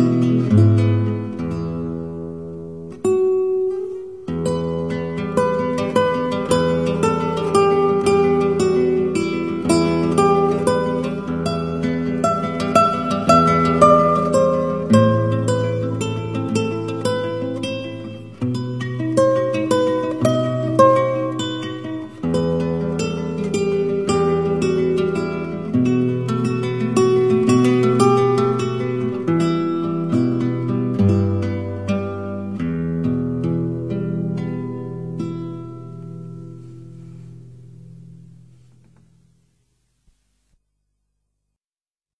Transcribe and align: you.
you. 0.00 0.39